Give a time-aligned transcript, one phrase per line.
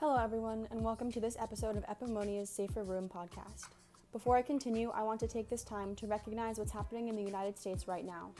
[0.00, 3.66] Hello, everyone, and welcome to this episode of Epimonia's Safer Room podcast.
[4.12, 7.22] Before I continue, I want to take this time to recognize what's happening in the
[7.22, 8.30] United States right now.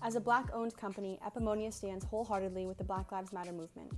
[0.00, 3.92] As a black owned company, Epimonia stands wholeheartedly with the Black Lives Matter movement.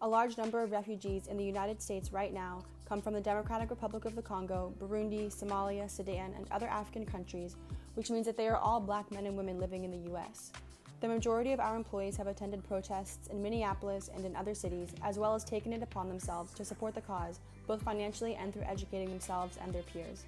[0.00, 3.68] A large number of refugees in the United States right now come from the Democratic
[3.68, 7.56] Republic of the Congo, Burundi, Somalia, Sudan, and other African countries,
[7.94, 10.52] which means that they are all black men and women living in the U.S.
[11.00, 15.18] The majority of our employees have attended protests in Minneapolis and in other cities, as
[15.18, 19.08] well as taken it upon themselves to support the cause, both financially and through educating
[19.08, 20.24] themselves and their peers.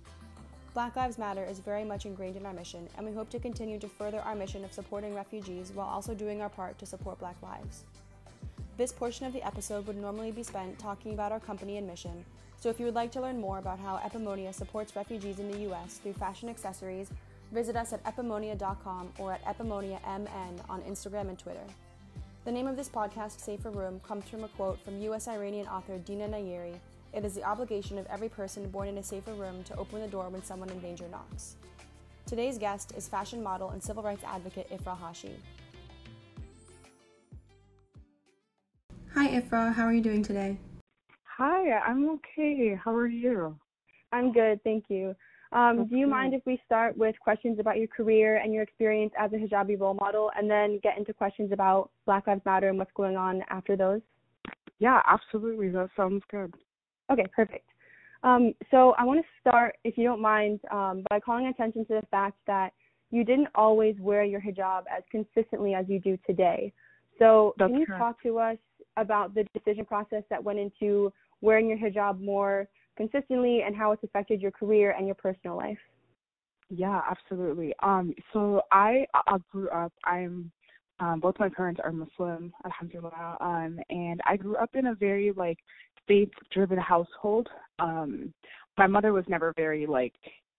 [0.73, 3.79] Black Lives Matter is very much ingrained in our mission, and we hope to continue
[3.79, 7.37] to further our mission of supporting refugees while also doing our part to support Black
[7.43, 7.85] lives.
[8.79, 12.25] This portion of the episode would normally be spent talking about our company and mission,
[12.59, 15.59] so if you would like to learn more about how Epimonia supports refugees in the
[15.59, 15.99] U.S.
[15.99, 17.11] through fashion accessories,
[17.53, 20.27] Visit us at epimonia.com or at epimoniamn
[20.71, 21.65] on Instagram and Twitter.
[22.45, 25.29] The name of this podcast, Safer Room, comes from a quote from U.S.
[25.29, 26.75] Iranian author Dina Nayeri
[27.13, 30.09] It is the obligation of every person born in a safer room to open the
[30.09, 31.57] door when someone in danger knocks.
[32.27, 35.37] Today's guest is fashion model and civil rights advocate Ifrah Hashi.
[39.15, 39.75] Hi, Ifrah.
[39.75, 40.57] How are you doing today?
[41.37, 42.75] Hi, I'm okay.
[42.83, 43.59] How are you?
[44.11, 45.15] I'm good, thank you.
[45.53, 45.87] Um.
[45.87, 49.33] Do you mind if we start with questions about your career and your experience as
[49.33, 52.93] a hijabi role model, and then get into questions about Black Lives Matter and what's
[52.95, 54.01] going on after those?
[54.79, 55.69] Yeah, absolutely.
[55.69, 56.55] That sounds good.
[57.11, 57.67] Okay, perfect.
[58.25, 62.01] Um, so I want to start, if you don't mind, um, by calling attention to
[62.01, 62.73] the fact that
[63.11, 66.73] you didn't always wear your hijab as consistently as you do today.
[67.19, 68.01] So That's can you correct.
[68.01, 68.57] talk to us
[68.97, 74.05] about the decision process that went into wearing your hijab more consistently and how it's
[74.05, 75.79] affected your career and your personal life.
[76.71, 77.75] Yeah, absolutely.
[77.83, 79.93] Um, so I, I grew up.
[80.05, 80.51] I'm
[81.01, 83.37] um, both my parents are Muslim, alhamdulillah.
[83.41, 85.59] Um, and I grew up in a very like
[86.07, 87.49] faith-driven household.
[87.79, 88.33] Um,
[88.79, 90.15] my mother was never very like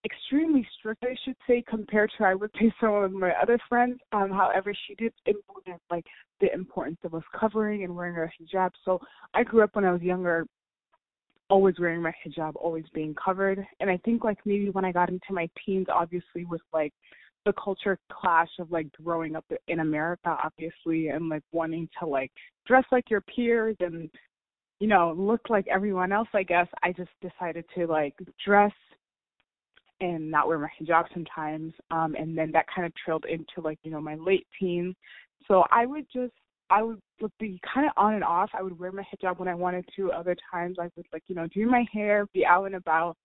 [0.06, 4.00] extremely strict, I should say, compared to I would say some of my other friends.
[4.12, 6.06] Um, however, she did implement like
[6.42, 8.72] the importance of us covering and wearing our hijab.
[8.84, 9.00] So
[9.34, 10.46] I grew up when I was younger
[11.54, 13.64] always wearing my hijab, always being covered.
[13.80, 16.92] And I think like maybe when I got into my teens, obviously with like
[17.46, 22.32] the culture clash of like growing up in America, obviously, and like wanting to like
[22.66, 24.10] dress like your peers and
[24.80, 26.28] you know look like everyone else.
[26.34, 28.74] I guess I just decided to like dress
[30.02, 31.72] and not wear my hijab sometimes.
[31.92, 34.96] Um, and then that kind of trailed into like you know my late teens.
[35.48, 36.34] So I would just
[36.70, 37.00] I would
[37.40, 38.50] be kind of on and off.
[38.54, 40.12] I would wear my hijab when I wanted to.
[40.12, 43.16] Other times I would like, you know, do my hair, be out and about.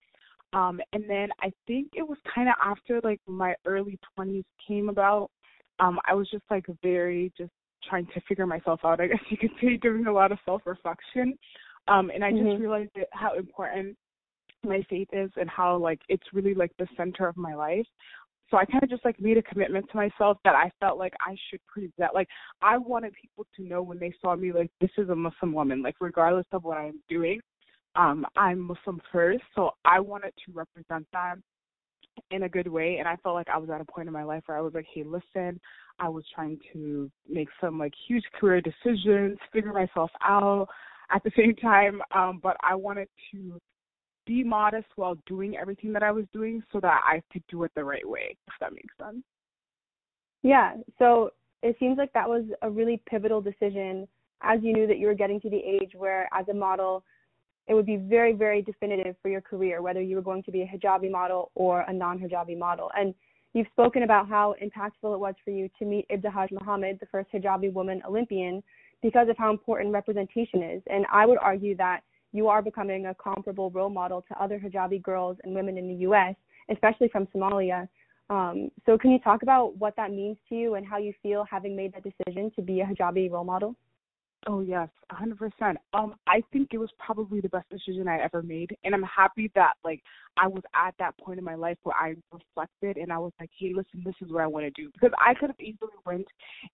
[0.53, 4.89] Um, and then I think it was kind of after like my early 20s came
[4.89, 5.31] about.
[5.79, 7.53] Um, I was just like very just
[7.89, 9.01] trying to figure myself out.
[9.01, 11.39] I guess you could say doing a lot of self-reflection.
[11.87, 12.63] Um, and I just mm-hmm.
[12.63, 13.97] realized that how important
[14.65, 17.87] my faith is and how like it's really like the center of my life.
[18.51, 21.13] So I kind of just like made a commitment to myself that I felt like
[21.21, 22.15] I should present.
[22.15, 22.29] Like
[22.63, 25.83] I wanted people to know when they saw me, like this is a Muslim woman.
[25.83, 27.41] Like regardless of what I'm doing,
[27.95, 29.43] um, I'm Muslim first.
[29.55, 31.37] So I wanted to represent that
[32.31, 32.97] in a good way.
[32.99, 34.75] And I felt like I was at a point in my life where I was
[34.75, 35.61] like, hey, listen,
[35.99, 40.69] I was trying to make some like huge career decisions, figure myself out
[41.11, 42.01] at the same time.
[42.15, 43.61] Um, but I wanted to
[44.29, 47.73] be modest while doing everything that I was doing so that I could do it
[47.75, 49.25] the right way, if that makes sense.
[50.43, 50.75] Yeah.
[50.99, 51.31] So
[51.63, 54.07] it seems like that was a really pivotal decision
[54.43, 57.03] as you knew that you were getting to the age where, as a model,
[57.67, 60.63] it would be very, very definitive for your career, whether you were going to be
[60.63, 62.91] a hijabi model or a non hijabi model.
[62.97, 63.15] And
[63.55, 67.33] you've spoken about how impactful it was for you to meet Ibtihaj Muhammad, the first
[67.33, 68.63] hijabi woman Olympian,
[69.03, 70.83] because of how important representation is.
[70.89, 72.03] And I would argue that
[72.33, 75.95] you are becoming a comparable role model to other hijabi girls and women in the
[75.95, 76.35] U.S.,
[76.71, 77.89] especially from Somalia.
[78.31, 81.47] Um, so, can you talk about what that means to you and how you feel
[81.51, 83.75] having made that decision to be a hijabi role model?
[84.47, 85.79] Oh yes, a hundred percent.
[85.93, 89.51] Um, I think it was probably the best decision I ever made, and I'm happy
[89.57, 90.01] that like
[90.39, 93.51] I was at that point in my life where I reflected and I was like,
[93.59, 96.27] hey, listen, this is what I want to do because I could have easily went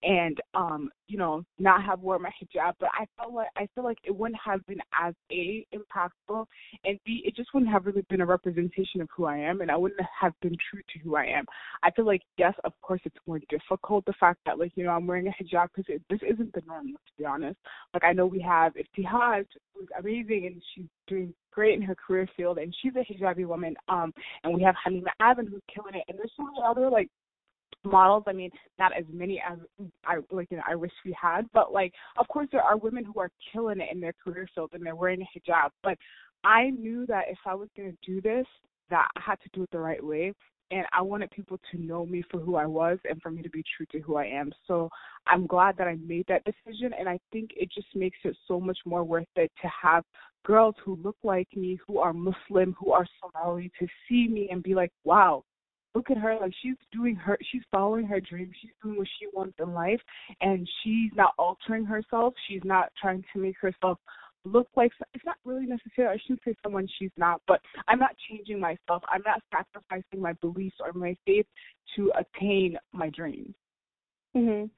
[0.03, 3.83] and um, you know, not have worn my hijab, but I felt like I feel
[3.83, 6.45] like it wouldn't have been as a impactful,
[6.85, 9.71] and b it just wouldn't have really been a representation of who I am, and
[9.71, 11.45] I wouldn't have been true to who I am.
[11.83, 14.91] I feel like yes, of course, it's more difficult the fact that like you know
[14.91, 17.54] I'm wearing a hijab because this isn't the norm, to be honest.
[17.93, 22.27] Like I know we have Ibtihaj, who's amazing and she's doing great in her career
[22.35, 23.75] field, and she's a hijabi woman.
[23.87, 24.13] Um,
[24.43, 27.09] and we have Halima Aden who's killing it, and there's so many other like
[27.83, 28.23] models.
[28.27, 29.57] I mean, not as many as
[30.05, 33.05] I like you know, I wish we had, but like of course there are women
[33.05, 35.69] who are killing it in their career field and they're wearing a hijab.
[35.83, 35.97] But
[36.43, 38.45] I knew that if I was gonna do this,
[38.89, 40.33] that I had to do it the right way.
[40.71, 43.49] And I wanted people to know me for who I was and for me to
[43.49, 44.51] be true to who I am.
[44.67, 44.89] So
[45.27, 46.91] I'm glad that I made that decision.
[46.97, 50.03] And I think it just makes it so much more worth it to have
[50.43, 54.63] girls who look like me, who are Muslim, who are Somali, to see me and
[54.63, 55.43] be like, wow,
[55.95, 59.27] look at her like she's doing her she's following her dream she's doing what she
[59.33, 60.01] wants in life
[60.41, 63.97] and she's not altering herself she's not trying to make herself
[64.45, 66.07] look like it's not really necessary.
[66.07, 69.03] I shouldn't say someone she's not, but I'm not changing myself.
[69.09, 71.45] I'm not sacrificing my beliefs or my faith
[71.95, 73.55] to attain my dreams.
[74.35, 74.69] Mhm.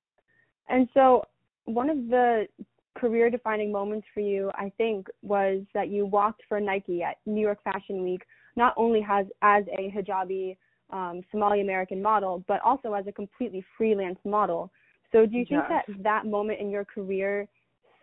[0.70, 1.26] And so
[1.66, 2.48] one of the
[2.96, 7.42] career defining moments for you, I think, was that you walked for Nike at New
[7.42, 8.26] York Fashion Week,
[8.56, 10.58] not only has as a hijabi
[10.90, 14.72] um, Somali American model, but also as a completely freelance model.
[15.12, 15.84] So do you think yes.
[15.88, 17.48] that that moment in your career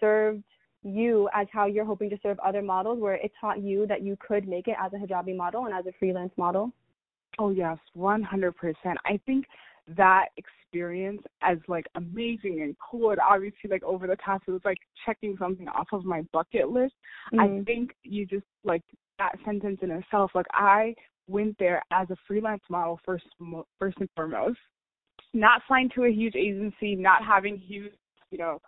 [0.00, 0.44] served
[0.84, 4.16] you as how you're hoping to serve other models, where it taught you that you
[4.20, 6.70] could make it as a hijabi model and as a freelance model?
[7.38, 8.98] Oh yes, one hundred percent.
[9.04, 9.46] I think
[9.96, 14.60] that experience as like amazing and cool and obviously like over the top it was
[14.64, 16.94] like checking something off of my bucket list.
[17.32, 17.60] Mm-hmm.
[17.60, 18.82] I think you just like
[19.18, 20.32] that sentence in itself.
[20.34, 20.94] Like I
[21.28, 23.24] went there as a freelance model first
[23.78, 24.58] first and foremost,
[25.32, 27.92] not signed to a huge agency, not having huge
[28.30, 28.60] you know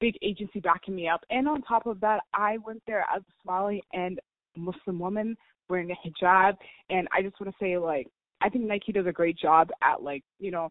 [0.00, 3.32] big agency backing me up, and on top of that, I went there as a
[3.42, 4.18] Somali and
[4.56, 5.36] Muslim woman
[5.68, 6.56] wearing a hijab,
[6.88, 8.08] and I just want to say like
[8.42, 10.70] I think Nike does a great job at like you know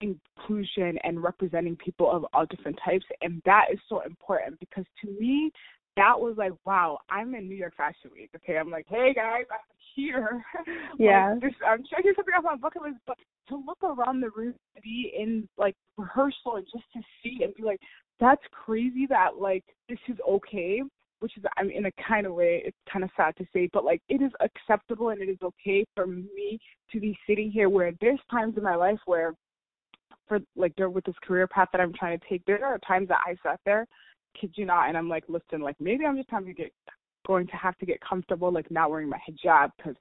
[0.00, 3.04] inclusion and representing people of all different types.
[3.20, 5.50] And that is so important because to me
[5.96, 8.56] that was like wow i'm in new york fashion week okay?
[8.56, 9.58] I'm like hey guys i'm
[9.96, 10.44] here.
[10.98, 11.34] Yeah.
[11.42, 13.16] like, i'm checking something off my bucket list but
[13.48, 17.52] to look around the room to be in like rehearsal and just to see and
[17.54, 17.80] be like
[18.20, 20.82] that's crazy that like this is okay
[21.20, 23.68] which is I mean in a kind of way it's kind of sad to say,
[23.72, 26.58] but like it is acceptable and it is okay for me
[26.92, 29.34] to be sitting here where there's times in my life where
[30.26, 33.08] for like there with this career path that I'm trying to take, there are times
[33.08, 33.86] that I sat there,
[34.38, 36.72] kid you not, and I'm like, listen, like maybe I'm just having to get
[37.26, 39.94] going to have to get comfortable like not wearing my hijab because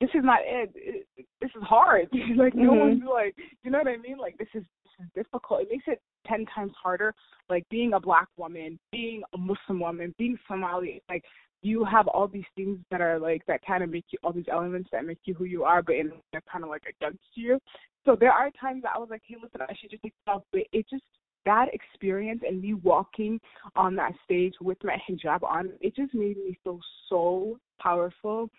[0.00, 0.70] this is not it.
[0.74, 1.06] it
[1.40, 2.08] this is hard.
[2.36, 2.78] like no mm-hmm.
[2.78, 4.18] one's like, you know what I mean?
[4.18, 5.62] Like this is this is difficult.
[5.62, 7.14] It makes it ten times harder.
[7.48, 11.02] Like being a black woman, being a Muslim woman, being Somali.
[11.08, 11.24] Like
[11.62, 14.44] you have all these things that are like that kind of make you all these
[14.52, 17.58] elements that make you who you are, but in, they're kind of like against you.
[18.04, 20.30] So there are times that I was like, hey, listen, I should just take it
[20.30, 21.02] off, but it just
[21.46, 23.38] that experience and me walking
[23.76, 28.50] on that stage with my hijab on, it just made me feel so powerful.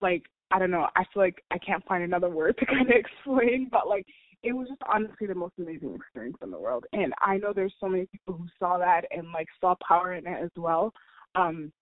[0.00, 2.94] Like I don't know, I feel like I can't find another word to kind of
[2.96, 4.06] explain, but like
[4.42, 6.84] it was just honestly the most amazing experience in the world.
[6.92, 10.26] And I know there's so many people who saw that and like saw power in
[10.26, 10.92] it as well.
[11.34, 11.72] Um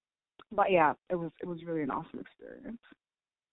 [0.52, 2.80] but yeah, it was it was really an awesome experience.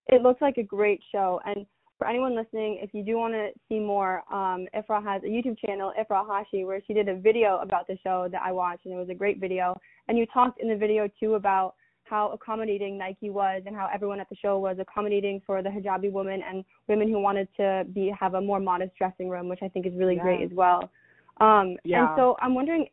[0.08, 1.66] It looks like a great show and
[2.04, 5.58] for anyone listening, if you do want to see more, um, Ifrah has a YouTube
[5.60, 8.94] channel, Ifrah Hashi, where she did a video about the show that I watched, and
[8.94, 9.80] it was a great video.
[10.08, 14.20] And you talked in the video too about how accommodating Nike was and how everyone
[14.20, 18.14] at the show was accommodating for the hijabi women and women who wanted to be
[18.18, 20.24] have a more modest dressing room, which I think is really yeah.
[20.24, 20.90] great as well.
[21.40, 22.08] Um, yeah.
[22.08, 22.88] And so I'm wondering,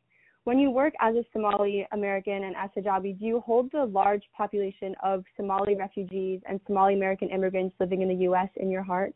[0.45, 4.23] when you work as a Somali American and as hijabi, do you hold the large
[4.37, 8.49] population of Somali refugees and Somali American immigrants living in the U.S.
[8.57, 9.14] in your heart?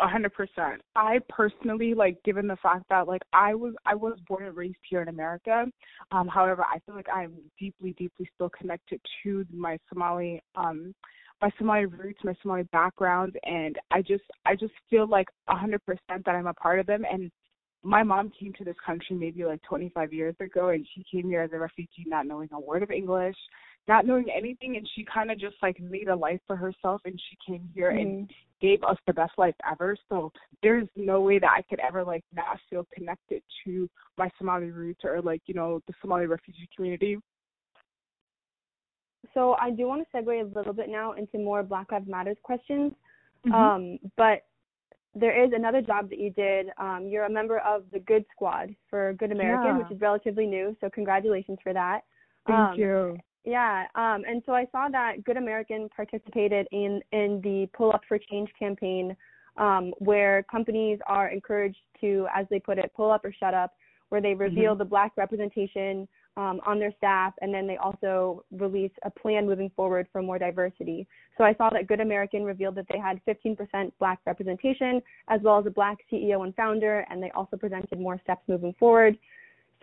[0.00, 0.82] Hundred percent.
[0.94, 4.76] I personally like, given the fact that like I was I was born and raised
[4.88, 5.66] here in America.
[6.12, 10.94] Um, however, I feel like I'm deeply, deeply still connected to my Somali um
[11.42, 15.84] my Somali roots, my Somali background, and I just I just feel like a hundred
[15.84, 17.04] percent that I'm a part of them.
[17.10, 17.30] And
[17.82, 21.42] my mom came to this country maybe like 25 years ago, and she came here
[21.42, 23.36] as a refugee, not knowing a word of English,
[23.86, 27.20] not knowing anything, and she kind of just like made a life for herself, and
[27.28, 28.00] she came here mm-hmm.
[28.00, 29.96] and gave us the best life ever.
[30.08, 34.70] So there's no way that I could ever like not feel connected to my Somali
[34.70, 37.18] roots or like you know the Somali refugee community.
[39.32, 42.36] So I do want to segue a little bit now into more Black Lives Matters
[42.42, 42.92] questions.
[43.46, 43.54] Mm-hmm.
[43.54, 44.44] Um, but
[45.14, 46.68] there is another job that you did.
[46.78, 49.78] Um, you're a member of the Good Squad for Good American, yeah.
[49.78, 50.76] which is relatively new.
[50.80, 52.00] So congratulations for that.
[52.46, 53.16] Thank um, you.
[53.44, 58.00] Yeah, um, and so I saw that Good American participated in in the Pull Up
[58.08, 59.14] for Change campaign,
[59.58, 63.74] um, where companies are encouraged to, as they put it, pull up or shut up,
[64.08, 64.78] where they reveal mm-hmm.
[64.78, 69.70] the black representation um, on their staff, and then they also release a plan moving
[69.76, 71.06] forward for more diversity.
[71.38, 75.58] So I saw that Good American revealed that they had 15% Black representation, as well
[75.58, 79.16] as a Black CEO and founder, and they also presented more steps moving forward.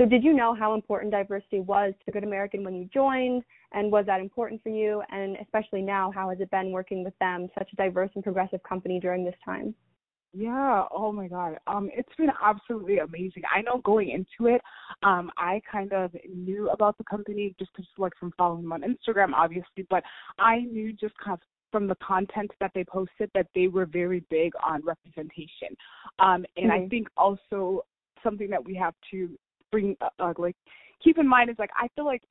[0.01, 3.91] So did you know how important diversity was to Good American when you joined, and
[3.91, 5.03] was that important for you?
[5.11, 8.63] And especially now, how has it been working with them, such a diverse and progressive
[8.63, 9.75] company during this time?
[10.33, 11.59] Yeah, oh my god.
[11.67, 13.43] Um it's been absolutely amazing.
[13.55, 14.61] I know going into it,
[15.03, 18.81] um I kind of knew about the company just cuz like from following them on
[18.81, 20.03] Instagram obviously, but
[20.39, 21.41] I knew just kind of
[21.71, 25.75] from the content that they posted that they were very big on representation.
[26.17, 26.85] Um and mm-hmm.
[26.85, 27.83] I think also
[28.23, 29.37] something that we have to
[29.71, 30.55] bring uh, uh, like
[31.03, 32.21] keep in mind is like I feel like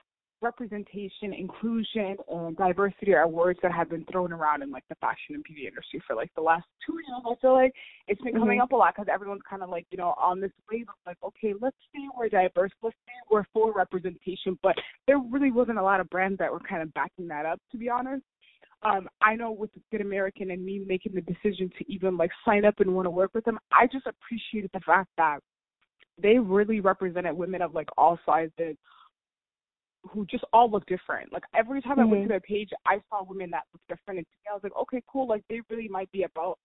[0.42, 5.35] representation, inclusion, and diversity are words that have been thrown around in like the fashion
[5.35, 7.23] and beauty industry for like the last two years.
[7.30, 7.73] I feel like
[8.09, 8.62] it's been coming mm-hmm.
[8.62, 11.18] up a lot because everyone's kind of like you know on this wave of like
[11.25, 14.75] okay, let's say we're diverse, let's say we're for representation, but
[15.06, 17.78] there really wasn't a lot of brands that were kind of backing that up, to
[17.78, 18.23] be honest.
[18.82, 22.64] Um, I know with Good American and me making the decision to even like sign
[22.64, 25.40] up and want to work with them, I just appreciated the fact that
[26.23, 28.77] they really represented women of like all sizes,
[30.09, 31.33] who just all look different.
[31.33, 32.00] Like every time mm-hmm.
[32.00, 32.29] I went to mm-hmm.
[32.29, 35.29] their page, I saw women that look different, and I was like, okay, cool.
[35.29, 36.59] Like they really might be about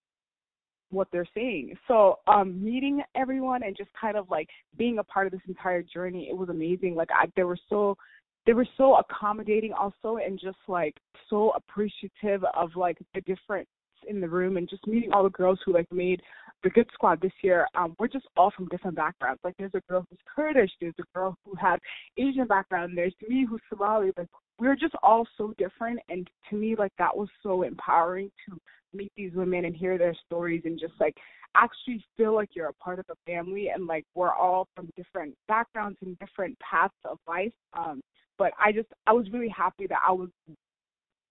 [0.91, 1.75] what they're saying.
[1.87, 4.47] So um meeting everyone and just kind of like
[4.77, 6.95] being a part of this entire journey, it was amazing.
[6.95, 7.97] Like I they were so
[8.45, 10.95] they were so accommodating also and just like
[11.29, 13.67] so appreciative of like the different
[14.07, 16.21] in the room and just meeting all the girls who like made
[16.63, 17.67] the Good Squad this year.
[17.75, 19.39] Um, we're just all from different backgrounds.
[19.43, 21.79] Like there's a girl who's Kurdish, there's a girl who has
[22.17, 24.11] Asian background, there's me who's Somali.
[24.17, 24.27] Like
[24.59, 28.57] we're just all so different, and to me, like that was so empowering to
[28.93, 31.15] meet these women and hear their stories and just like
[31.55, 35.35] actually feel like you're a part of a family and like we're all from different
[35.47, 37.53] backgrounds and different paths of life.
[37.73, 38.01] Um,
[38.37, 40.29] but I just I was really happy that I was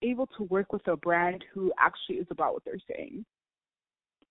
[0.04, 3.24] able to work with a brand who actually is about what they're saying.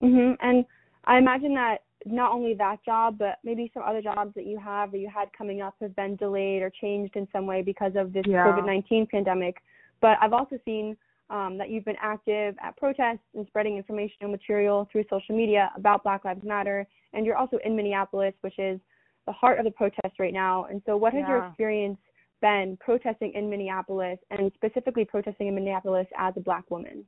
[0.01, 0.37] Mhm.
[0.41, 0.65] And
[1.05, 4.93] I imagine that not only that job, but maybe some other jobs that you have
[4.93, 8.13] or you had coming up have been delayed or changed in some way because of
[8.13, 8.45] this yeah.
[8.45, 9.61] COVID 19 pandemic.
[10.01, 10.97] But I've also seen
[11.29, 16.03] um, that you've been active at protests and spreading informational material through social media about
[16.03, 16.85] Black Lives Matter.
[17.13, 18.79] And you're also in Minneapolis, which is
[19.25, 20.65] the heart of the protest right now.
[20.65, 21.29] And so, what has yeah.
[21.29, 21.97] your experience
[22.43, 27.05] been protesting in Minneapolis and specifically protesting in Minneapolis as a black woman?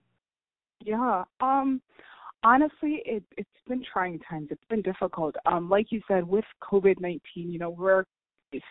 [0.83, 1.25] Yeah.
[1.41, 1.81] Um
[2.43, 4.47] honestly it it's been trying times.
[4.49, 5.35] It's been difficult.
[5.45, 8.05] Um like you said with COVID-19, you know, we're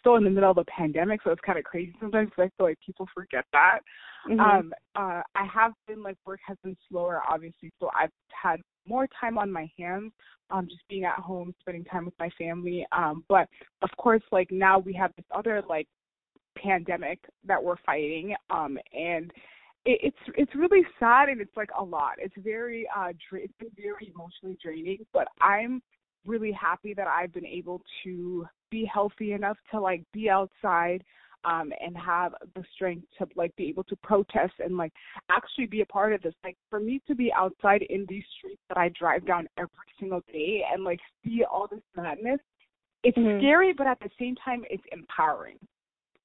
[0.01, 2.57] still in the middle of a pandemic, so it's kind of crazy sometimes because I
[2.57, 3.81] feel like people forget that.
[4.27, 4.41] Mm-hmm.
[4.41, 8.11] Um uh I have been like work has been slower obviously, so I've
[8.43, 10.13] had more time on my hands
[10.51, 13.49] um just being at home spending time with my family um but
[13.83, 15.89] of course like now we have this other like
[16.57, 19.31] pandemic that we're fighting um and
[19.85, 22.15] it, it's it's really sad and it's like a lot.
[22.19, 25.83] It's very uh dra- it's been very emotionally draining but i'm
[26.27, 31.05] really happy that i've been able to be healthy enough to like be outside
[31.45, 34.93] um and have the strength to like be able to protest and like
[35.31, 36.35] actually be a part of this.
[36.43, 39.71] Like for me to be outside in these streets that i drive down every
[40.01, 42.41] single day and like see all this madness
[43.03, 43.39] it's mm-hmm.
[43.39, 45.59] scary but at the same time it's empowering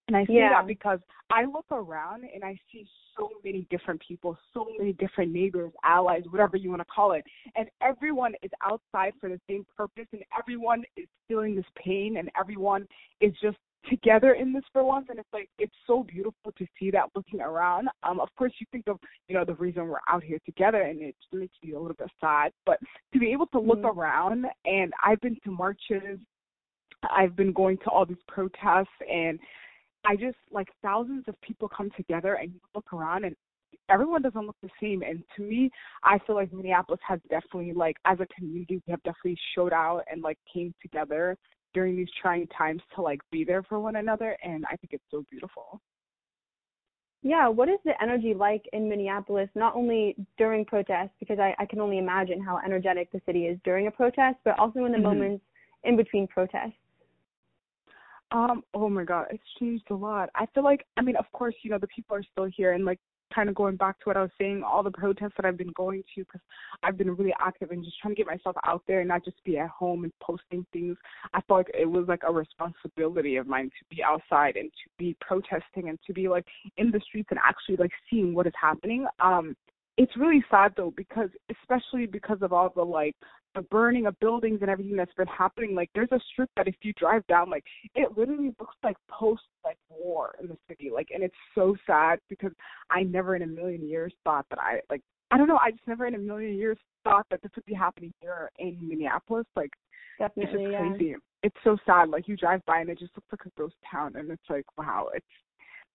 [0.09, 0.49] and I say yeah.
[0.49, 0.97] that because
[1.29, 2.83] I look around and I see
[3.15, 7.23] so many different people, so many different neighbors, allies, whatever you want to call it.
[7.55, 12.31] And everyone is outside for the same purpose and everyone is feeling this pain and
[12.39, 12.87] everyone
[13.21, 16.91] is just together in this for once and it's like it's so beautiful to see
[16.91, 18.99] that looking around um of course you think of
[19.29, 22.09] you know the reason we're out here together and it makes me a little bit
[22.19, 22.77] sad but
[23.13, 23.97] to be able to look mm-hmm.
[23.97, 26.19] around and i've been to marches
[27.09, 29.39] i've been going to all these protests and
[30.05, 33.35] I just like thousands of people come together and you look around and
[33.89, 35.01] everyone doesn't look the same.
[35.01, 35.69] And to me,
[36.03, 40.03] I feel like Minneapolis has definitely like as a community we have definitely showed out
[40.11, 41.37] and like came together
[41.73, 45.03] during these trying times to like be there for one another and I think it's
[45.11, 45.81] so beautiful.
[47.21, 51.65] Yeah, what is the energy like in Minneapolis, not only during protests, because I, I
[51.65, 54.97] can only imagine how energetic the city is during a protest, but also in the
[54.97, 55.07] mm-hmm.
[55.07, 55.43] moments
[55.83, 56.79] in between protests?
[58.31, 60.29] Um, oh my god, it's changed a lot.
[60.35, 62.85] I feel like I mean, of course, you know, the people are still here and
[62.85, 62.99] like
[63.33, 65.71] kind of going back to what I was saying, all the protests that I've been
[65.75, 66.41] going to because
[66.83, 69.43] I've been really active and just trying to get myself out there and not just
[69.43, 70.97] be at home and posting things.
[71.33, 74.89] I felt like it was like a responsibility of mine to be outside and to
[74.97, 76.45] be protesting and to be like
[76.77, 79.05] in the streets and actually like seeing what is happening.
[79.19, 79.55] Um
[79.99, 83.15] it's really sad though because especially because of all the like
[83.53, 86.75] the burning of buildings and everything that's been happening like there's a strip that if
[86.81, 87.65] you drive down like
[87.95, 92.17] it literally looks like post like war in the city like and it's so sad
[92.29, 92.51] because
[92.89, 95.01] i never in a million years thought that i like
[95.31, 97.73] i don't know i just never in a million years thought that this would be
[97.73, 99.71] happening here in minneapolis like
[100.17, 100.89] Definitely, it's just yeah.
[100.89, 103.75] crazy it's so sad like you drive by and it just looks like a ghost
[103.91, 105.25] town and it's like wow it's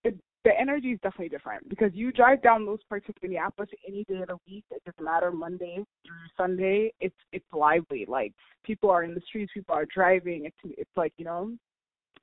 [0.04, 4.04] it, the energy is definitely different because you drive down those parts of Minneapolis any
[4.04, 4.64] day of the week.
[4.70, 6.92] It doesn't matter Monday through Sunday.
[7.00, 8.04] It's it's lively.
[8.06, 8.32] Like
[8.62, 10.44] people are in the streets, people are driving.
[10.44, 11.52] It's it's like you know,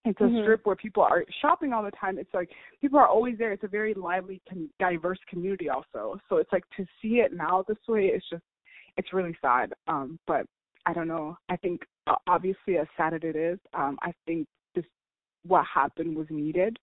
[0.05, 0.41] it's a Mhm.
[0.43, 2.17] strip where people are shopping all the time.
[2.17, 3.53] It's like people are always there.
[3.53, 6.19] It's a very lively, con- diverse community also.
[6.29, 8.07] So it's like to see it now this way.
[8.07, 8.43] It's just
[8.97, 9.73] it's really sad.
[9.87, 10.45] Um, but
[10.85, 11.37] I don't know.
[11.49, 11.81] I think
[12.27, 14.85] obviously as sad as it is, um, I think this
[15.43, 16.77] what happened was needed.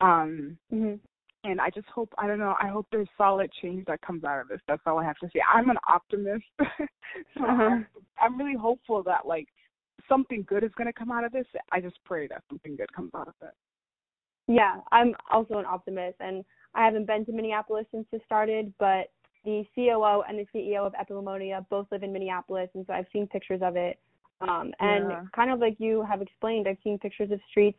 [0.00, 1.00] Um, Mhm.
[1.44, 2.56] and I just hope I don't know.
[2.60, 4.60] I hope there's solid change that comes out of this.
[4.66, 5.40] That's all I have to say.
[5.52, 7.62] I'm an optimist, so Uh-huh.
[7.70, 7.86] I'm,
[8.20, 9.48] I'm really hopeful that like
[10.08, 11.46] something good is going to come out of this.
[11.72, 13.54] I just pray that something good comes out of it.
[14.46, 19.10] Yeah, I'm also an optimist, and I haven't been to Minneapolis since this started, but
[19.44, 23.26] the COO and the CEO of Epimonia both live in Minneapolis, and so I've seen
[23.26, 23.98] pictures of it.
[24.40, 25.24] Um, and Yeah.
[25.34, 27.78] kind of like you have explained, I've seen pictures of streets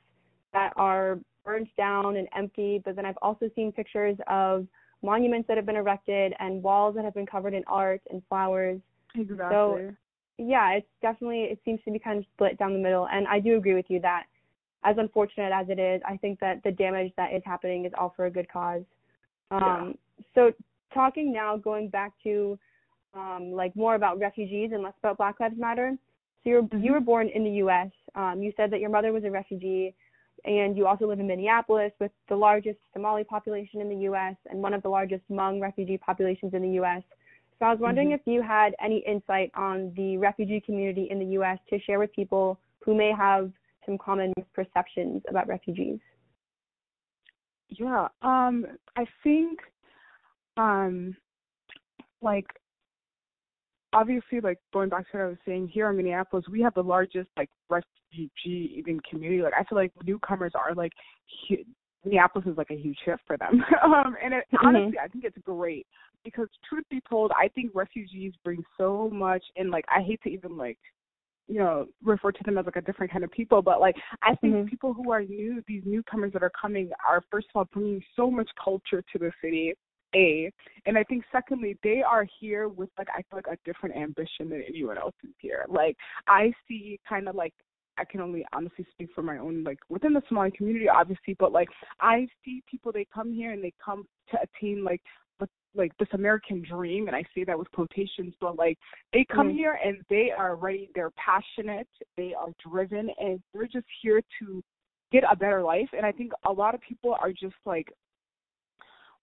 [0.53, 1.19] that are
[1.49, 4.67] burned down and empty, but then I've also seen pictures of
[5.01, 8.79] monuments that have been erected and walls that have been covered in art and flowers.
[9.15, 9.49] Exactly.
[10.37, 13.39] yeah, it's definitely it seems to be kind of split down the middle, and I
[13.39, 14.25] do agree with you that
[14.83, 18.13] as unfortunate as it is, I think that the damage that is happening is all
[18.15, 18.83] for a good cause.
[19.51, 19.95] Um,
[20.35, 20.53] So
[20.93, 22.57] talking now, going back to
[23.13, 25.97] um, like more about refugees and less about Black Lives Matter.
[26.43, 26.93] So you're you Mhm.
[26.93, 27.91] were born in the U.S.
[28.15, 29.95] Um, you said that your mother was a refugee,
[30.45, 34.35] and you also live in Minneapolis with the largest Somali population in the U.S.
[34.49, 37.03] and one of the largest Hmong refugee populations in the U.S.
[37.59, 38.13] So I was wondering Mhm.
[38.13, 41.59] if you had any insight on the refugee community in the U.S.
[41.69, 43.51] to share with people who may have
[43.85, 45.99] some common misperceptions about refugees.
[47.69, 48.07] Yeah.
[48.21, 48.65] Um
[48.95, 49.59] I think
[50.57, 51.15] um
[52.21, 52.47] like
[53.93, 56.83] obviously like going back to what I was saying, here in Minneapolis we have the
[56.83, 59.41] largest like refugee even community.
[59.41, 60.91] Like I feel like newcomers are like
[61.47, 61.63] hu-
[62.05, 63.63] Minneapolis is like a huge shift for them.
[63.83, 64.65] um and it, Mhm.
[64.65, 65.85] honestly I think it's great
[66.23, 70.29] because truth be told, I think refugees bring so much and like I hate to
[70.29, 70.77] even like
[71.47, 74.35] you know, refer to them as like a different kind of people, but like I
[74.35, 74.67] think Mhm.
[74.69, 78.29] people who are new, these newcomers that are coming, are first of all bringing so
[78.29, 79.73] much culture to the city.
[80.15, 80.51] A,
[80.85, 84.49] and I think secondly, they are here with like I feel like a different ambition
[84.49, 85.65] than anyone else is here.
[85.67, 85.95] Like
[86.27, 87.53] I see kind of like
[87.97, 91.51] I can only honestly speak for my own like within the Somali community, obviously, but
[91.51, 91.69] like
[91.99, 95.01] I see people they come here and they come to attain like
[95.75, 98.77] like this American dream, and I say that with quotations, but like
[99.13, 99.53] they come Mhm.
[99.53, 104.63] here and they are ready, they're passionate, they are driven, and they're just here to
[105.11, 105.87] get a better life.
[105.93, 107.93] And I think a lot of people are just like,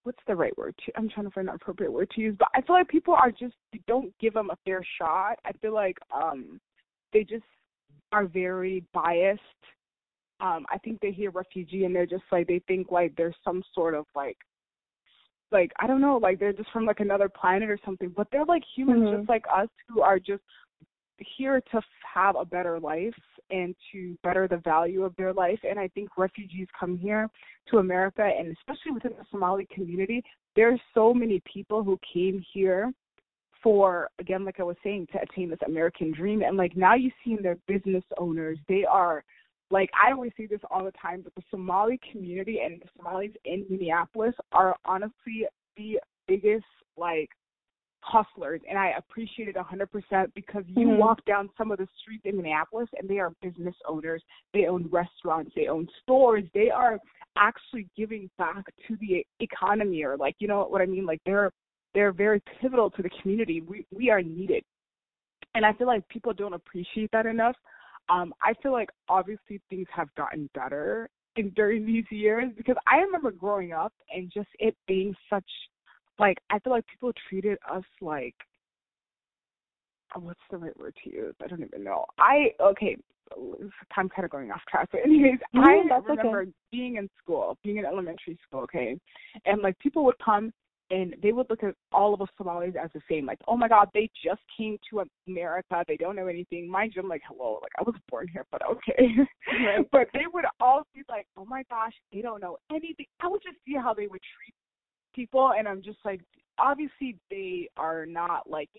[0.07, 0.75] what's the right word?
[0.87, 3.15] To, I'm trying to find the appropriate word to use, but I feel like people
[3.15, 3.55] are just
[3.89, 5.39] don't give them a fair shot.
[5.45, 6.61] I feel like um
[7.13, 7.45] they just
[8.13, 9.41] are very biased.
[10.39, 13.63] Um, I think they hear refugee and they're just like they think like there's some
[13.75, 14.39] sort of like
[15.51, 18.13] like I don't know, like they're just from like another planet or something.
[18.17, 19.19] But they're like humans Mhm.
[19.19, 20.43] just like us who are just
[21.37, 21.81] here to
[22.15, 23.15] have a better life
[23.51, 25.59] and to better the value of their life.
[25.69, 27.29] And I think refugees come here
[27.71, 30.23] to America, and especially within the Somali community,
[30.55, 32.93] there's so many people who came here
[33.63, 36.43] for, again, like I was saying, to attain this American dream.
[36.43, 39.25] And like now you see their business owners, they are
[39.71, 43.33] like I always say this all the time, but the Somali community and the Somalis
[43.45, 45.99] in Minneapolis are honestly the
[46.29, 46.65] biggest
[46.97, 47.31] like
[48.07, 50.97] hustlers and I appreciate it a hundred percent because you Mhm.
[50.97, 54.23] walk down some of the streets in Minneapolis and they are business owners.
[54.53, 57.01] They own restaurants, they own stores, they are
[57.37, 61.05] actually giving back to the economy or like you know what I mean?
[61.05, 61.51] Like they're
[61.95, 63.61] they're very pivotal to the community.
[63.61, 64.63] We we are needed.
[65.55, 67.57] And I feel like people don't appreciate that enough.
[68.09, 72.99] Um, I feel like obviously things have gotten better in during these years because I
[72.99, 75.49] remember growing up and just it being such
[76.19, 78.35] like I feel like people treated us like
[80.15, 81.35] oh, what's the right word to use?
[81.43, 82.05] I don't even know.
[82.19, 82.97] I okay,
[83.97, 86.17] I'm kind of going off track, but anyways, No, I that's okay.
[86.19, 88.99] remember being in school, being in elementary school, okay,
[89.45, 90.53] and like people would come
[90.91, 93.67] and they would look at all of us Somalis as the same, like, oh my
[93.67, 96.71] God, they just came to America, they don't know anything.
[96.71, 99.09] Mind you, I'm like, hello, like I was born here, but okay.
[99.91, 103.07] But they would all be like, oh my gosh, they don't know anything.
[103.21, 104.55] I would just see how they would treat
[105.17, 106.21] people, and I'm just like,
[106.59, 108.71] obviously they are not like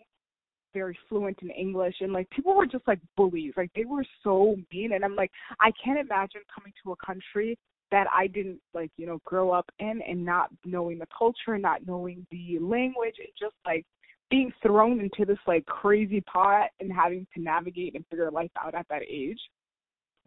[0.73, 3.53] very fluent in English and like people were just like bullies.
[3.57, 7.57] Like they were so mean and I'm like I can't imagine coming to a country
[7.89, 11.87] that I didn't like, you know, grow up in and not knowing the culture, not
[11.87, 13.85] knowing the language and just like
[14.29, 18.75] being thrown into this like crazy pot and having to navigate and figure life out
[18.75, 19.39] at that age.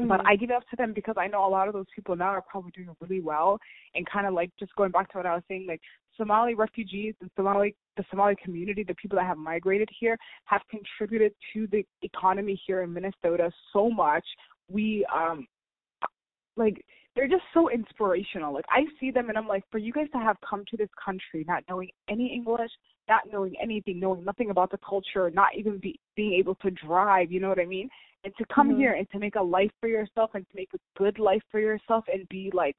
[0.01, 0.09] Mm-hmm.
[0.09, 2.17] But I give it up to them because I know a lot of those people
[2.17, 3.59] now are probably doing really well
[3.95, 5.81] and kind of like just going back to what I was saying, like
[6.17, 11.33] Somali refugees and Somali the Somali community, the people that have migrated here, have contributed
[11.53, 14.25] to the economy here in Minnesota so much.
[14.69, 15.47] We um
[16.57, 16.85] like
[17.17, 18.55] they're just so inspirational.
[18.55, 20.89] Like I see them and I'm like, for you guys to have come to this
[21.05, 22.71] country not knowing any English,
[23.09, 27.33] not knowing anything, knowing nothing about the culture, not even be, being able to drive,
[27.33, 27.89] you know what I mean?
[28.24, 28.80] And to come mm-hmm.
[28.80, 31.59] here and to make a life for yourself and to make a good life for
[31.59, 32.76] yourself and be like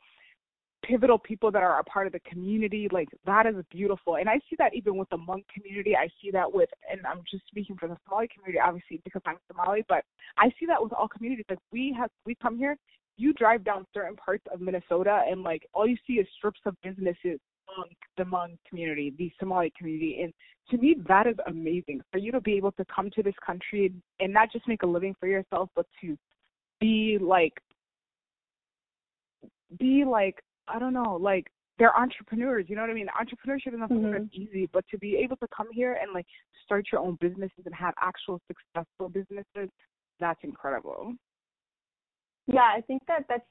[0.83, 4.15] pivotal people that are a part of the community like that is beautiful.
[4.15, 5.95] And i see that even with the Hmong community.
[5.95, 9.37] I see that with and i'm just speaking for the somali community obviously because i'm
[9.47, 10.03] somali but
[10.37, 11.45] i see that with all communities.
[11.49, 12.77] Like we have we come here
[13.17, 16.75] you drive down certain parts of minnesota and like all you see is strips of
[16.81, 17.39] businesses
[17.75, 20.33] among the Hmong community the somali community and
[20.69, 23.93] to me that is amazing for you to be able to come to this country
[24.19, 26.17] and not just make a living for yourself but to
[26.79, 27.53] be like
[29.79, 33.07] be like I don't know, like they're entrepreneurs, you know what I mean?
[33.19, 34.23] Entrepreneurship is not something mm-hmm.
[34.23, 36.25] that's easy, but to be able to come here and like
[36.63, 39.69] start your own businesses and have actual successful businesses,
[40.19, 41.13] that's incredible.
[42.47, 43.45] Yeah, I think that that's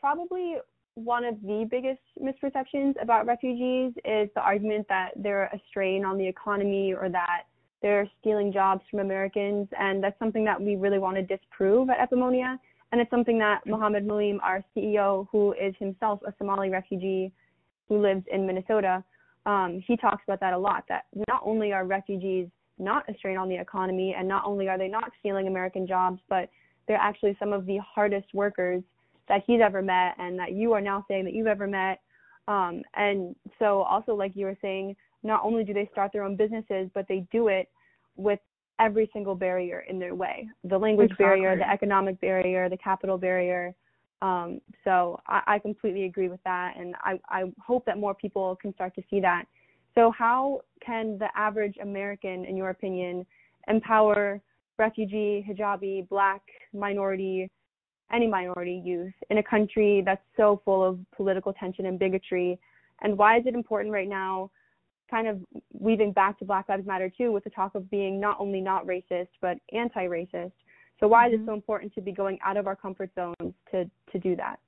[0.00, 0.56] probably
[0.96, 6.16] one of the biggest misperceptions about refugees is the argument that they're a strain on
[6.16, 7.42] the economy or that
[7.82, 11.98] they're stealing jobs from Americans, and that's something that we really want to disprove at
[11.98, 12.58] Epimonia.
[12.90, 17.30] And it's something that Mohammed Malim, our CEO, who is himself a Somali refugee
[17.88, 19.04] who lives in Minnesota,
[19.44, 20.84] um, he talks about that a lot.
[20.88, 24.78] That not only are refugees not a strain on the economy, and not only are
[24.78, 26.48] they not stealing American jobs, but
[26.88, 28.82] they're actually some of the hardest workers
[29.28, 32.00] that he's ever met, and that you are now saying that you've ever met.
[32.48, 36.36] Um, and so, also, like you were saying, not only do they start their own
[36.36, 37.68] businesses, but they do it
[38.16, 38.38] with
[38.78, 41.24] every single barrier in their way the language exactly.
[41.24, 43.74] barrier the economic barrier the capital barrier
[44.22, 48.56] um, so I, I completely agree with that and I, I hope that more people
[48.60, 49.44] can start to see that
[49.94, 53.24] so how can the average american in your opinion
[53.68, 54.40] empower
[54.78, 56.42] refugee hijabi black
[56.74, 57.50] minority
[58.12, 62.58] any minority youth in a country that's so full of political tension and bigotry
[63.02, 64.50] and why is it important right now
[65.10, 65.40] kind of
[65.72, 68.86] weaving back to Black Lives Matter too with the talk of being not only not
[68.86, 70.52] racist but anti-racist.
[70.98, 71.34] So why mm-hmm.
[71.34, 71.50] is it mm-hmm.
[71.50, 74.58] so important to be going out of our comfort zones to to do that?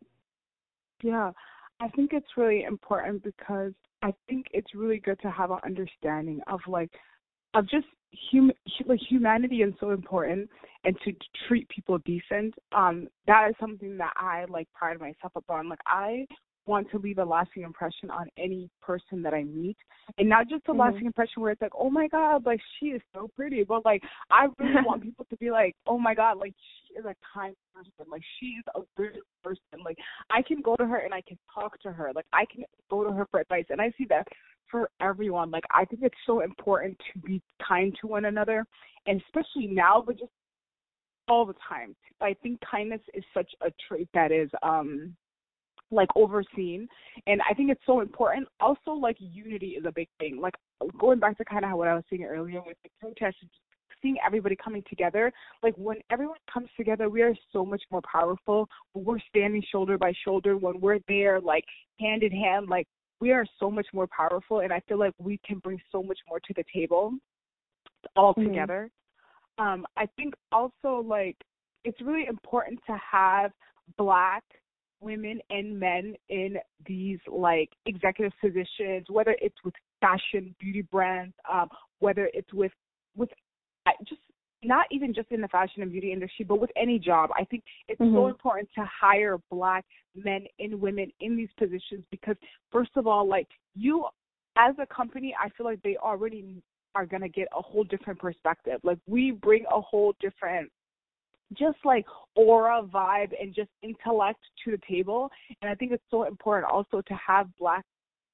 [1.03, 1.33] Yeah,
[1.81, 3.73] I think it's really important because
[4.03, 6.91] I think it's really good to have an understanding of like
[7.55, 7.87] of just
[8.31, 8.51] hum
[8.87, 10.49] like humanity is so important
[10.85, 11.13] and to
[11.47, 12.55] treat people decent.
[12.73, 15.69] Um, that is something that I like pride myself upon.
[15.69, 16.27] Like I
[16.69, 19.77] want to leave a lasting impression on any person that I meet.
[20.19, 20.81] And not just a mm-hmm.
[20.81, 23.65] lasting impression where it's like, oh my God, like she is so pretty.
[23.65, 26.55] But like, I really want people to be like, oh my God, like
[26.87, 28.11] she is a kind person.
[28.11, 29.83] Like she is a good person.
[29.85, 29.99] Like
[30.31, 32.13] I can go to her and I can talk to her.
[32.15, 33.67] Like I can go to her for advice.
[33.71, 34.29] And I see that
[34.71, 35.51] for everyone.
[35.51, 38.65] Like I think it's so important to be kind to one another.
[39.07, 40.31] And especially now, but just
[41.29, 41.95] all the time.
[42.21, 45.15] I think kindness is such a trait that is um
[45.91, 46.89] like overseen.
[47.27, 48.49] And i think it's so important.
[48.61, 50.41] Also like unity is a big thing.
[50.41, 50.55] Like
[50.99, 53.37] going back to kind of what i was saying earlier with the protests
[54.01, 55.33] seeing everybody coming together.
[55.63, 58.69] Like when everyone comes together we are so much more powerful.
[58.95, 60.57] We're standing shoulder by shoulder.
[60.57, 61.65] When we're there like
[62.01, 62.87] hand in hand like
[63.21, 64.61] we are so much more powerful.
[64.61, 67.13] And i feel like we can bring so much more to the table
[68.17, 68.49] all mm-hmm.
[68.49, 68.91] together.
[69.59, 71.37] Um i think also like
[71.85, 73.51] it's really important to have
[73.97, 74.45] black
[75.01, 76.57] women and men in
[76.87, 81.69] these like executive positions, whether it's with fashion, beauty brands, um,
[82.01, 82.73] whether it's with
[83.17, 83.31] with
[84.09, 84.21] just
[84.65, 87.31] not even just in the fashion and beauty industry, but with any job.
[87.39, 88.15] I think it's mm-hmm.
[88.15, 89.85] so important to hire black
[90.17, 92.37] men and women in these positions because
[92.73, 94.07] first of all, like you
[94.57, 96.63] as a company, I feel like they already
[96.95, 98.81] are gonna get a whole different perspective.
[98.83, 100.71] Like we bring a whole different
[101.55, 105.31] just like aura, vibe, and just intellect to the table.
[105.63, 107.85] And I think it's so important also to have black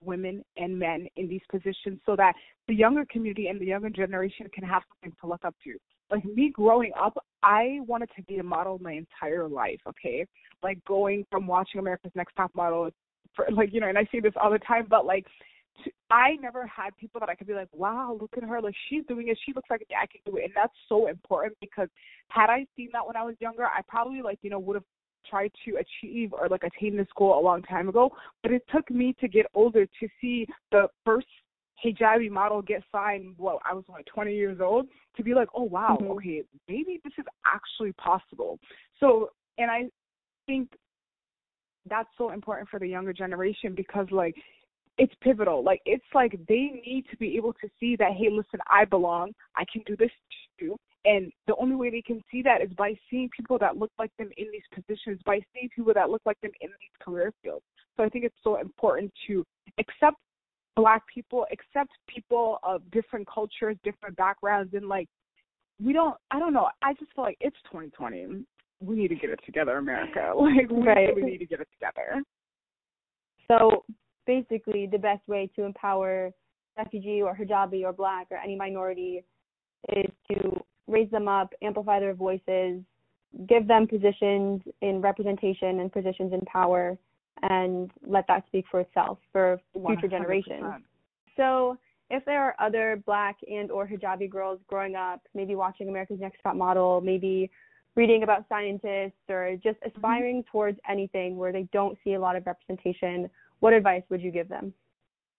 [0.02, 2.34] women and men in these positions so that
[2.68, 5.76] the younger community and the younger generation can have something to look up to.
[6.10, 10.26] Like me growing up, I wanted to be a model my entire life, okay?
[10.62, 12.90] Like going from watching America's Next Top Model
[13.34, 15.26] for like, you know, and I see this all the time, but like
[15.82, 18.74] to, I never had people that I could be like, wow, look at her, like
[18.88, 19.38] she's doing it.
[19.44, 21.88] She looks like I can do it, and that's so important because
[22.28, 24.84] had I seen that when I was younger, I probably like you know would have
[25.28, 28.10] tried to achieve or like attain this goal a long time ago.
[28.42, 31.26] But it took me to get older to see the first
[31.84, 33.34] hijabi model get signed.
[33.38, 36.12] Well, I was like 20 years old to be like, oh wow, mm-hmm.
[36.12, 38.58] okay, maybe this is actually possible.
[39.00, 39.84] So, and I
[40.46, 40.70] think
[41.88, 44.34] that's so important for the younger generation because like
[44.98, 45.62] it's pivotal.
[45.62, 49.32] Like it's like they need to be able to see that, hey, listen, I belong.
[49.56, 50.10] I can do this
[50.58, 50.76] too.
[51.04, 54.10] And the only way they can see that is by seeing people that look like
[54.18, 57.64] them in these positions, by seeing people that look like them in these career fields.
[57.96, 59.44] So I think it's so important to
[59.78, 60.16] accept
[60.76, 65.08] black people, accept people of different cultures, different backgrounds, and like
[65.82, 66.16] we don't.
[66.30, 66.68] I don't know.
[66.82, 68.44] I just feel like it's 2020.
[68.80, 70.32] We need to get it together, America.
[70.36, 71.14] Like we right.
[71.14, 72.22] really need to get it together.
[73.48, 73.84] So
[74.26, 76.32] basically the best way to empower
[76.76, 79.24] refugee or hijabi or black or any minority
[79.90, 82.80] is to raise them up, amplify their voices,
[83.48, 86.96] give them positions in representation and positions in power,
[87.42, 90.10] and let that speak for itself for future 100%.
[90.10, 90.64] generations.
[91.36, 91.76] So
[92.10, 96.40] if there are other black and or hijabi girls growing up, maybe watching America's Next
[96.42, 97.50] Top Model, maybe
[97.96, 99.96] reading about scientists or just mm-hmm.
[99.96, 100.50] aspiring mm-hmm.
[100.50, 103.28] towards anything where they don't see a lot of representation
[103.60, 104.72] what advice would you give them?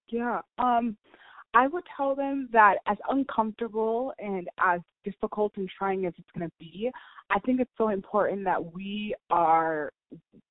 [0.09, 0.41] Yeah.
[0.57, 0.97] Um
[1.53, 6.49] I would tell them that as uncomfortable and as difficult and trying as it's going
[6.49, 6.91] to be,
[7.29, 9.93] I think it's so important that we are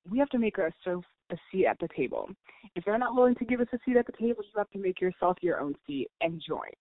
[0.09, 2.29] we have to make ourselves a seat at the table.
[2.75, 4.79] If they're not willing to give us a seat at the table, you have to
[4.79, 6.71] make yourself your own seat and join.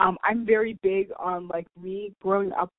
[0.00, 2.72] Um, I'm very big on like me growing up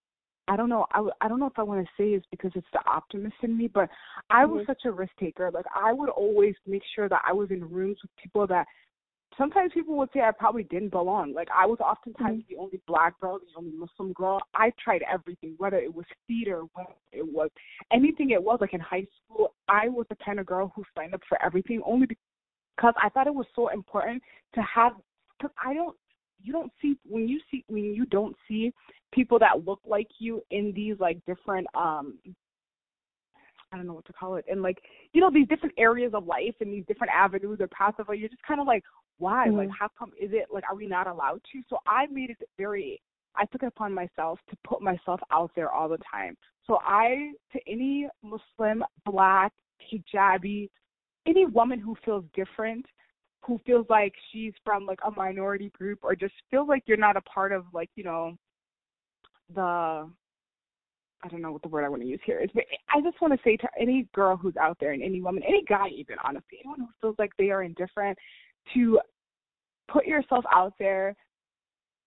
[0.50, 0.88] I don't know.
[0.92, 3.56] I, I don't know if I want to say it's because it's the optimist in
[3.56, 3.88] me, but
[4.32, 4.72] I was mm-hmm.
[4.72, 5.52] such a risk taker.
[5.54, 8.66] Like I would always make sure that I was in rooms with people that
[9.38, 11.34] sometimes people would say I probably didn't belong.
[11.36, 12.54] Like I was oftentimes mm-hmm.
[12.56, 14.42] the only black girl, the only Muslim girl.
[14.56, 17.50] I tried everything, whether it was theater, whether it was
[17.94, 18.58] anything it was.
[18.60, 21.80] Like in high school, I was the kind of girl who signed up for everything
[21.86, 24.24] only because I thought it was so important
[24.56, 24.94] to have.
[25.38, 25.96] Because I don't
[26.42, 28.72] you don't see when you see when you don't see
[29.12, 32.18] people that look like you in these like different um
[33.72, 34.80] I don't know what to call it, and like
[35.14, 38.18] you know these different areas of life and these different avenues or paths of life,
[38.20, 38.84] you're just kind of like
[39.20, 39.58] why mm-hmm.
[39.58, 41.62] like how come is it like are we not allowed to?
[41.70, 43.02] So I made it very
[43.36, 46.36] I took it upon myself to put myself out there all the time.
[46.66, 49.54] So I to any Muslim, black,
[49.92, 50.70] hijabi,
[51.28, 52.86] any woman who feels different,
[53.42, 57.18] who feels like she's from like a minority group or just feels like you're not
[57.18, 58.36] a part of like you know
[59.56, 60.10] the
[61.22, 62.40] I don't know what the word I want to use here.
[62.40, 65.22] Is, but I just want to say to any girl who's out there and any
[65.22, 68.18] woman, any guy even, honestly, anyone who feels like they are indifferent,
[68.74, 69.00] to
[69.92, 71.16] put yourself out there,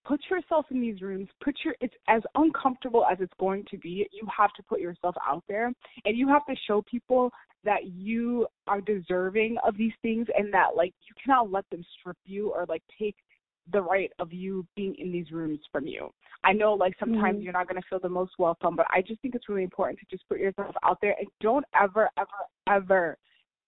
[0.05, 4.07] put yourself in these rooms, put your it's as uncomfortable as it's going to be,
[4.13, 5.73] you have to put yourself out there
[6.05, 7.31] and you have to show people
[7.65, 12.17] that you are deserving of these things and that like you cannot let them strip
[12.25, 13.15] you or like take
[13.73, 16.11] the right of you being in these rooms from you.
[16.43, 17.43] I know like sometimes mm-hmm.
[17.43, 20.01] you're not going to feel the most welcome, but I just think it's really important
[20.01, 22.29] to just put yourself out there and don't ever ever
[22.69, 23.17] ever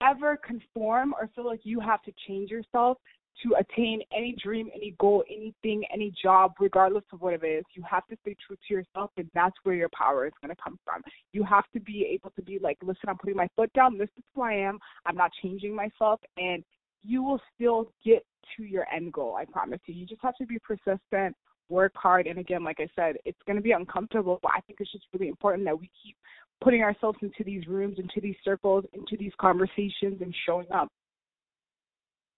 [0.02, 2.98] ever conform or feel like you have to change yourself
[3.42, 7.64] to attain any dream, any goal, anything, any job, regardless of what it is.
[7.74, 10.62] You have to stay true to yourself, and that's where your power is going to
[10.62, 11.02] come from.
[11.32, 13.98] You have to be able to be like, listen, I'm putting my foot down.
[13.98, 14.78] This is who I am.
[15.06, 16.62] I'm not changing myself, and
[17.02, 18.24] you will still get
[18.56, 19.36] to your end goal.
[19.36, 19.94] I promise you.
[19.94, 21.36] You just have to be persistent,
[21.68, 24.80] work hard, and again, like I said, it's going to be uncomfortable, but I think
[24.80, 26.16] it's just really important that we keep
[26.62, 30.88] putting ourselves into these rooms, into these circles, into these conversations, and showing up.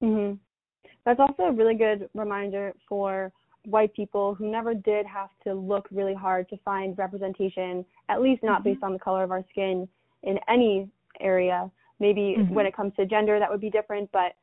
[0.03, 0.39] Mhm.
[1.07, 3.33] That's also a really good reminder for
[3.65, 8.43] white people who never did have to look really hard to find representation, at least
[8.43, 8.71] not mm-hmm.
[8.71, 9.89] based on the color of our skin
[10.25, 10.89] in any
[11.21, 11.71] area.
[12.01, 12.53] Maybe mm-hmm.
[12.53, 14.35] when it comes to gender, that would be different, but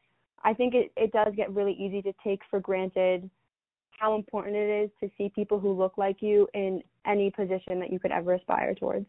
[0.43, 3.29] I think it, it does get really easy to take for granted
[3.99, 7.91] how important it is to see people who look like you in any position that
[7.91, 9.05] you could ever aspire towards.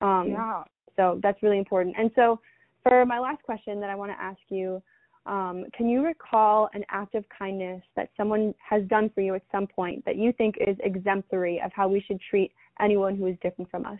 [0.00, 0.64] Um, yeah.
[0.96, 1.94] So that's really important.
[1.98, 2.40] And so,
[2.82, 4.82] for my last question that I want to ask you,
[5.26, 9.42] um, can you recall an act of kindness that someone has done for you at
[9.50, 13.36] some point that you think is exemplary of how we should treat anyone who is
[13.42, 13.98] different from us?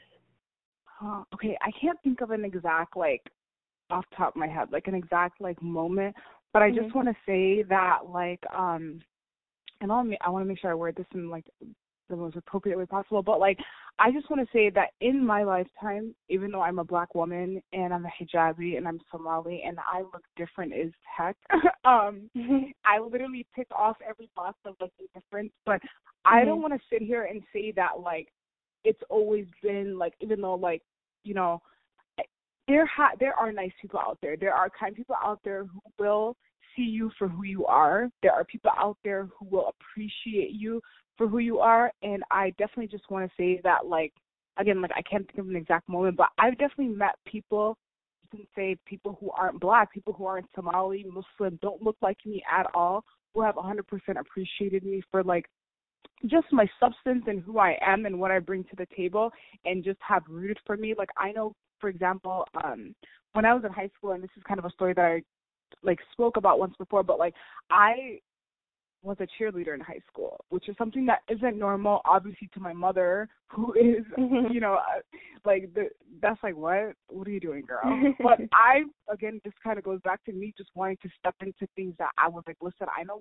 [1.02, 3.22] Uh, okay, I can't think of an exact like
[3.90, 6.14] off top of my head, like an exact like moment,
[6.52, 6.84] but I mm-hmm.
[6.84, 9.00] just want to say that like um
[9.80, 11.44] and I'll, I want to make sure I word this in like
[12.08, 13.22] the most appropriate way possible.
[13.22, 13.58] But like,
[13.98, 17.62] I just want to say that in my lifetime, even though I'm a black woman
[17.72, 21.36] and I'm a hijabi and I'm Somali and I look different as heck,
[21.84, 22.28] um,
[22.84, 25.52] I literally pick off every box of like the difference.
[25.64, 26.34] But mm-hmm.
[26.34, 28.28] I don't want to sit here and say that like
[28.82, 30.82] it's always been like even though like
[31.22, 31.62] you know
[32.66, 34.36] there ha- there are nice people out there.
[34.36, 36.36] There are kind people out there who will
[36.76, 38.08] see you for who you are.
[38.22, 40.80] There are people out there who will appreciate you
[41.16, 41.92] for who you are.
[42.02, 44.12] And I definitely just want to say that, like,
[44.56, 47.76] again, like I can't think of an exact moment, but I've definitely met people.
[48.32, 52.18] You can say people who aren't black, people who aren't Somali, Muslim, don't look like
[52.24, 53.80] me at all, who have 100%
[54.18, 55.46] appreciated me for like
[56.26, 59.30] just my substance and who I am and what I bring to the table,
[59.64, 60.94] and just have rooted for me.
[60.96, 62.94] Like I know, for example, um,
[63.32, 65.22] when I was in high school, and this is kind of a story that I
[65.82, 67.34] like spoke about once before, but like
[67.70, 68.20] I
[69.04, 72.72] was a cheerleader in high school, which is something that isn't normal, obviously, to my
[72.72, 74.52] mother, who is, mm-hmm.
[74.52, 75.00] you know, uh,
[75.44, 75.90] like the
[76.22, 76.94] that's like what?
[77.08, 78.14] What are you doing, girl?
[78.22, 81.68] but I again, this kind of goes back to me just wanting to step into
[81.76, 83.20] things that I was like, listen, I know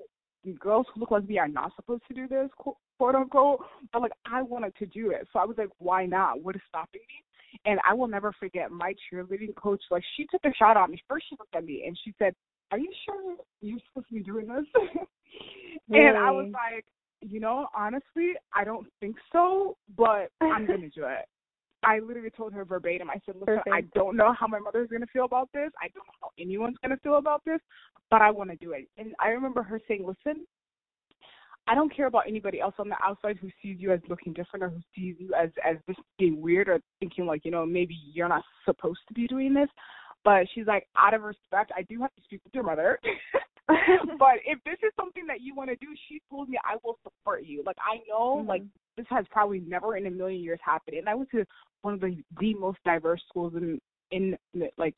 [0.60, 4.12] girls who look like me are not supposed to do this, quote unquote, but like
[4.26, 6.42] I wanted to do it, so I was like, why not?
[6.42, 7.24] What is stopping me?
[7.66, 9.82] And I will never forget my cheerleading coach.
[9.92, 11.02] Like she took a shot at me.
[11.08, 12.34] First, she looked at me and she said,
[12.72, 16.06] "Are you sure you're supposed to be doing this?" really?
[16.08, 16.86] And I was like,
[17.22, 21.26] you know, honestly, I don't think so, but I'm gonna do it.
[21.86, 23.10] I literally told her verbatim.
[23.10, 23.70] I said, "Listen, Perfect.
[23.74, 25.70] I don't know how my mother's gonna feel about this.
[25.82, 27.60] I don't know how anyone's gonna feel about this,
[28.10, 30.46] but I want to do it." And I remember her saying, "Listen,
[31.68, 34.64] I don't care about anybody else on the outside who sees you as looking different
[34.64, 37.96] or who sees you as as just being weird or thinking like, you know, maybe
[38.14, 39.70] you're not supposed to be doing this.
[40.26, 43.00] But she's like, out of respect, I do have to speak with your mother.
[43.68, 46.98] but if this is something that you want to do, she told me I will
[47.04, 47.64] support you.
[47.66, 48.50] Like I know, mm-hmm.
[48.50, 48.64] like
[48.98, 50.98] this has probably never in a million years happened.
[50.98, 51.46] And I went to
[51.82, 53.80] one of the the most diverse schools in
[54.12, 54.38] in
[54.78, 54.96] like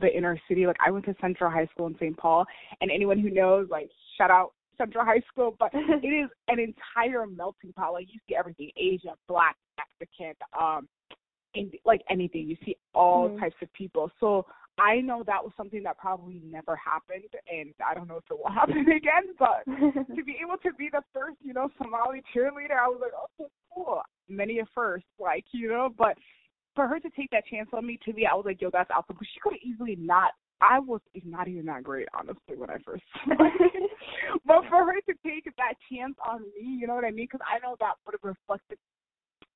[0.00, 0.66] the inner city.
[0.66, 2.16] Like I went to Central High School in St.
[2.16, 2.44] Paul,
[2.80, 7.26] and anyone who knows, like shout out Central High School, but it is an entire
[7.26, 7.92] melting pot.
[7.92, 10.88] Like you see everything: Asian, Black, Mexican, um,
[11.54, 12.48] in, like anything.
[12.48, 13.40] You see all mm-hmm.
[13.40, 14.10] types of people.
[14.20, 14.46] So
[14.78, 18.38] I know that was something that probably never happened, and I don't know if it
[18.38, 19.34] will happen again.
[19.38, 23.12] But to be able to be the first, you know, Somali cheerleader, I was like,
[23.16, 24.02] oh, cool.
[24.28, 25.90] Many a first, like you know.
[25.96, 26.16] But
[26.74, 28.90] for her to take that chance on me, to me, I was like, yo, that's
[28.90, 29.16] awesome.
[29.18, 30.32] But she could have easily not.
[30.62, 33.02] I was not even that great, honestly, when I first.
[33.26, 33.50] started.
[34.46, 37.26] but for her to take that chance on me, you know what I mean?
[37.30, 38.78] Because I know that would have reflected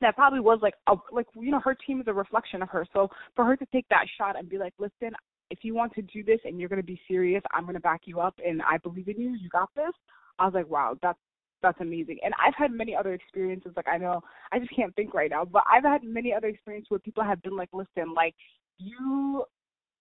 [0.01, 2.87] that probably was like a like you know her team is a reflection of her.
[2.93, 5.13] So for her to take that shot and be like, listen,
[5.51, 7.81] if you want to do this and you're going to be serious, I'm going to
[7.81, 9.31] back you up and I believe in you.
[9.31, 9.93] You got this.
[10.39, 11.19] I was like, wow, that's
[11.63, 12.19] that's amazing.
[12.23, 13.73] And I've had many other experiences.
[13.77, 14.21] Like I know
[14.53, 17.43] I just can't think right now, but I've had many other experiences where people have
[17.43, 18.35] been like, listen, like
[18.79, 19.45] you,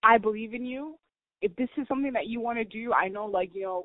[0.06, 0.96] I believe in you.
[1.42, 3.84] If this is something that you want to do, I know like you know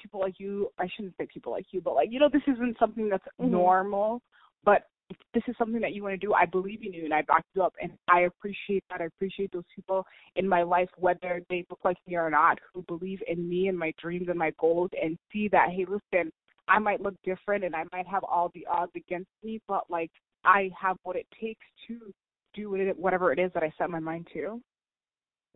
[0.00, 0.68] people like you.
[0.78, 3.50] I shouldn't say people like you, but like you know this isn't something that's mm-hmm.
[3.50, 4.22] normal.
[4.64, 7.14] But if this is something that you want to do, I believe in you and
[7.14, 7.74] I back you up.
[7.80, 9.00] And I appreciate that.
[9.00, 12.82] I appreciate those people in my life, whether they look like me or not, who
[12.82, 16.32] believe in me and my dreams and my goals and see that, hey, listen,
[16.66, 20.10] I might look different and I might have all the odds against me, but like
[20.44, 22.12] I have what it takes to
[22.54, 24.60] do whatever it is that I set my mind to.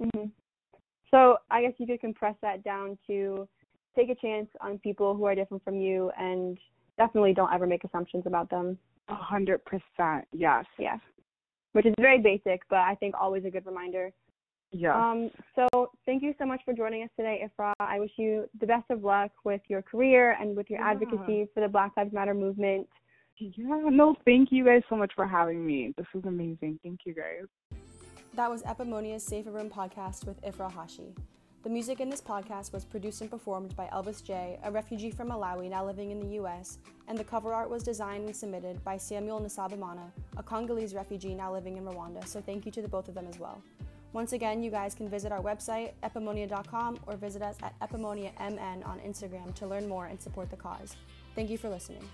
[0.00, 0.26] Hmm
[1.10, 3.48] So I guess you could compress that down to
[3.96, 6.58] take a chance on people who are different from you and
[6.96, 8.78] definitely don't ever make assumptions about them.
[9.08, 10.26] A hundred percent.
[10.32, 10.64] Yes.
[10.78, 10.98] Yeah.
[11.72, 14.10] Which is very basic, but I think always a good reminder.
[14.72, 14.94] Yeah.
[14.94, 17.72] Um, so thank you so much for joining us today, Ifrah.
[17.80, 20.90] I wish you the best of luck with your career and with your yeah.
[20.90, 22.86] advocacy for the Black Lives Matter movement.
[23.38, 25.94] Yeah, no, thank you guys so much for having me.
[25.96, 26.78] This was amazing.
[26.82, 27.46] Thank you guys.
[28.35, 31.14] That was Epimonia's Safer Room podcast with Ifrah Hashi.
[31.64, 35.31] The music in this podcast was produced and performed by Elvis J., a refugee from
[35.31, 38.97] Malawi now living in the US, and the cover art was designed and submitted by
[38.97, 43.09] Samuel Nsabimana, a Congolese refugee now living in Rwanda, so thank you to the both
[43.09, 43.61] of them as well.
[44.12, 49.01] Once again, you guys can visit our website, epimonia.com, or visit us at epimoniamn on
[49.01, 50.95] Instagram to learn more and support the cause.
[51.35, 52.09] Thank you for listening.